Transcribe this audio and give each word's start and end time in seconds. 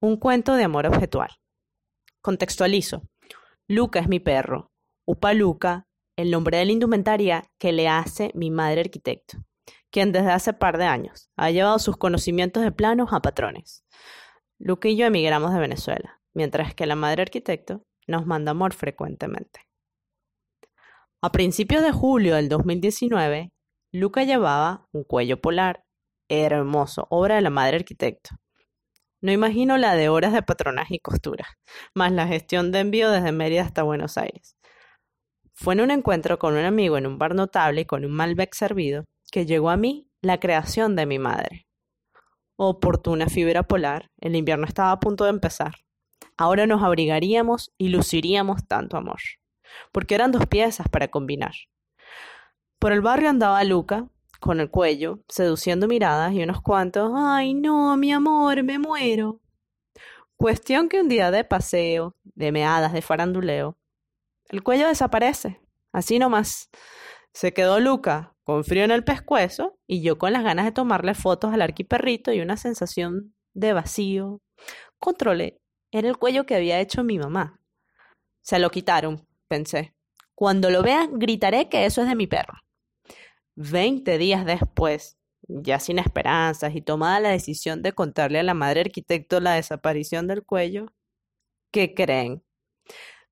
Un 0.00 0.16
cuento 0.16 0.54
de 0.54 0.62
amor 0.62 0.86
objetual. 0.86 1.30
Contextualizo. 2.22 3.02
Luca 3.68 3.98
es 3.98 4.08
mi 4.08 4.20
perro. 4.20 4.70
Upa 5.04 5.34
Luca, 5.34 5.88
el 6.16 6.30
nombre 6.30 6.58
de 6.58 6.66
la 6.66 6.70
indumentaria 6.70 7.50
que 7.58 7.72
le 7.72 7.88
hace 7.88 8.30
mi 8.36 8.52
madre 8.52 8.82
arquitecto, 8.82 9.38
quien 9.90 10.12
desde 10.12 10.30
hace 10.30 10.52
par 10.52 10.78
de 10.78 10.84
años 10.84 11.30
ha 11.36 11.50
llevado 11.50 11.80
sus 11.80 11.96
conocimientos 11.96 12.62
de 12.62 12.70
planos 12.70 13.12
a 13.12 13.18
patrones. 13.18 13.84
Luca 14.60 14.88
y 14.88 14.96
yo 14.96 15.06
emigramos 15.06 15.52
de 15.52 15.58
Venezuela, 15.58 16.20
mientras 16.32 16.76
que 16.76 16.86
la 16.86 16.94
madre 16.94 17.22
arquitecto 17.22 17.82
nos 18.06 18.24
manda 18.24 18.52
amor 18.52 18.74
frecuentemente. 18.74 19.66
A 21.20 21.32
principios 21.32 21.82
de 21.82 21.90
julio 21.90 22.36
del 22.36 22.48
2019, 22.48 23.50
Luca 23.92 24.22
llevaba 24.22 24.86
un 24.92 25.02
cuello 25.02 25.40
polar, 25.40 25.82
hermoso, 26.28 27.08
obra 27.10 27.34
de 27.34 27.40
la 27.40 27.50
madre 27.50 27.78
arquitecto. 27.78 28.36
No 29.20 29.32
imagino 29.32 29.78
la 29.78 29.94
de 29.94 30.08
horas 30.08 30.32
de 30.32 30.42
patronaje 30.42 30.96
y 30.96 31.00
costura, 31.00 31.44
más 31.92 32.12
la 32.12 32.28
gestión 32.28 32.70
de 32.70 32.80
envío 32.80 33.10
desde 33.10 33.32
Mérida 33.32 33.62
hasta 33.62 33.82
Buenos 33.82 34.16
Aires. 34.16 34.56
Fue 35.54 35.74
en 35.74 35.80
un 35.80 35.90
encuentro 35.90 36.38
con 36.38 36.54
un 36.54 36.64
amigo 36.64 36.96
en 36.98 37.06
un 37.06 37.18
bar 37.18 37.34
notable 37.34 37.80
y 37.80 37.84
con 37.84 38.04
un 38.04 38.12
Malbec 38.12 38.54
servido 38.54 39.04
que 39.32 39.44
llegó 39.44 39.70
a 39.70 39.76
mí 39.76 40.08
la 40.22 40.38
creación 40.38 40.94
de 40.94 41.06
mi 41.06 41.18
madre. 41.18 41.66
Oportuna 42.56 43.26
fibra 43.28 43.64
polar, 43.64 44.10
el 44.20 44.36
invierno 44.36 44.66
estaba 44.66 44.92
a 44.92 45.00
punto 45.00 45.24
de 45.24 45.30
empezar. 45.30 45.74
Ahora 46.36 46.68
nos 46.68 46.84
abrigaríamos 46.84 47.72
y 47.76 47.88
luciríamos 47.88 48.68
tanto 48.68 48.96
amor, 48.96 49.20
porque 49.90 50.14
eran 50.14 50.30
dos 50.30 50.46
piezas 50.46 50.88
para 50.88 51.08
combinar. 51.08 51.54
Por 52.78 52.92
el 52.92 53.00
barrio 53.00 53.30
andaba 53.30 53.64
Luca, 53.64 54.08
con 54.40 54.60
el 54.60 54.70
cuello, 54.70 55.20
seduciendo 55.28 55.88
miradas 55.88 56.32
y 56.32 56.42
unos 56.42 56.62
cuantos, 56.62 57.12
ay 57.14 57.54
no, 57.54 57.96
mi 57.96 58.12
amor, 58.12 58.62
me 58.62 58.78
muero. 58.78 59.40
Cuestión 60.36 60.88
que 60.88 61.00
un 61.00 61.08
día 61.08 61.30
de 61.30 61.44
paseo, 61.44 62.14
de 62.22 62.52
meadas, 62.52 62.92
de 62.92 63.02
faranduleo, 63.02 63.76
el 64.48 64.62
cuello 64.62 64.86
desaparece, 64.86 65.60
así 65.92 66.18
nomás. 66.18 66.70
Se 67.32 67.52
quedó 67.52 67.80
Luca 67.80 68.34
con 68.44 68.64
frío 68.64 68.84
en 68.84 68.90
el 68.90 69.04
pescuezo 69.04 69.78
y 69.86 70.02
yo 70.02 70.16
con 70.16 70.32
las 70.32 70.44
ganas 70.44 70.64
de 70.64 70.72
tomarle 70.72 71.14
fotos 71.14 71.52
al 71.52 71.62
arquiperrito 71.62 72.32
y 72.32 72.40
una 72.40 72.56
sensación 72.56 73.34
de 73.52 73.72
vacío. 73.72 74.40
Controlé, 74.98 75.60
era 75.90 76.08
el 76.08 76.16
cuello 76.16 76.46
que 76.46 76.54
había 76.54 76.80
hecho 76.80 77.04
mi 77.04 77.18
mamá. 77.18 77.60
Se 78.42 78.58
lo 78.58 78.70
quitaron, 78.70 79.26
pensé. 79.48 79.94
Cuando 80.34 80.70
lo 80.70 80.82
vea, 80.82 81.08
gritaré 81.10 81.68
que 81.68 81.84
eso 81.84 82.02
es 82.02 82.08
de 82.08 82.14
mi 82.14 82.26
perro. 82.26 82.54
Veinte 83.60 84.18
días 84.18 84.44
después, 84.46 85.18
ya 85.48 85.80
sin 85.80 85.98
esperanzas 85.98 86.76
y 86.76 86.80
tomada 86.80 87.18
la 87.18 87.30
decisión 87.30 87.82
de 87.82 87.92
contarle 87.92 88.38
a 88.38 88.44
la 88.44 88.54
madre 88.54 88.82
arquitecto 88.82 89.40
la 89.40 89.54
desaparición 89.54 90.28
del 90.28 90.44
cuello, 90.44 90.92
¿qué 91.72 91.92
creen? 91.92 92.44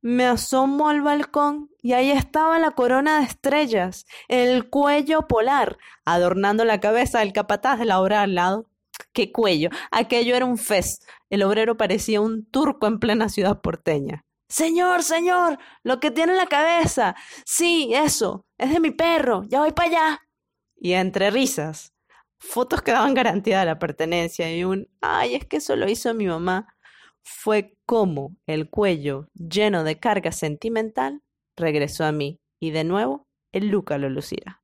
Me 0.00 0.24
asomo 0.26 0.88
al 0.88 1.00
balcón 1.00 1.70
y 1.82 1.94
ahí 1.94 2.12
estaba 2.12 2.60
la 2.60 2.70
corona 2.70 3.18
de 3.18 3.24
estrellas, 3.24 4.06
el 4.28 4.70
cuello 4.70 5.26
polar, 5.26 5.76
adornando 6.04 6.64
la 6.64 6.78
cabeza 6.78 7.18
del 7.18 7.32
capataz 7.32 7.80
de 7.80 7.86
la 7.86 8.00
obra 8.00 8.22
al 8.22 8.36
lado. 8.36 8.70
¡Qué 9.12 9.32
cuello! 9.32 9.70
Aquello 9.90 10.36
era 10.36 10.46
un 10.46 10.56
fez. 10.56 11.00
El 11.30 11.42
obrero 11.42 11.76
parecía 11.76 12.20
un 12.20 12.44
turco 12.46 12.86
en 12.86 13.00
plena 13.00 13.28
ciudad 13.28 13.60
porteña. 13.60 14.24
Señor, 14.52 15.02
señor, 15.02 15.58
lo 15.82 15.98
que 15.98 16.10
tiene 16.10 16.32
en 16.32 16.38
la 16.38 16.46
cabeza. 16.46 17.16
Sí, 17.46 17.90
eso, 17.94 18.44
es 18.58 18.70
de 18.70 18.80
mi 18.80 18.90
perro, 18.90 19.44
ya 19.48 19.60
voy 19.60 19.72
para 19.72 19.88
allá. 19.88 20.20
Y 20.76 20.92
entre 20.92 21.30
risas, 21.30 21.94
fotos 22.38 22.82
que 22.82 22.92
daban 22.92 23.14
garantía 23.14 23.60
de 23.60 23.64
la 23.64 23.78
pertenencia 23.78 24.54
y 24.54 24.64
un, 24.64 24.90
ay, 25.00 25.36
es 25.36 25.46
que 25.46 25.56
eso 25.56 25.74
lo 25.74 25.88
hizo 25.88 26.12
mi 26.12 26.26
mamá, 26.26 26.66
fue 27.22 27.78
como 27.86 28.36
el 28.46 28.68
cuello, 28.68 29.30
lleno 29.32 29.84
de 29.84 29.98
carga 29.98 30.32
sentimental, 30.32 31.22
regresó 31.56 32.04
a 32.04 32.12
mí 32.12 32.38
y 32.60 32.72
de 32.72 32.84
nuevo 32.84 33.26
el 33.52 33.68
Luca 33.68 33.96
lo 33.96 34.10
lucirá. 34.10 34.61